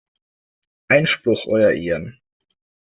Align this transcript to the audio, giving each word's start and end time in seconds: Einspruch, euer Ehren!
Einspruch, 0.87 1.45
euer 1.45 1.73
Ehren! 1.73 2.19